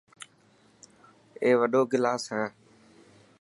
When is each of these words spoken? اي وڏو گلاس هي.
اي 1.41 1.49
وڏو 1.59 1.81
گلاس 1.91 2.23
هي. 2.35 2.45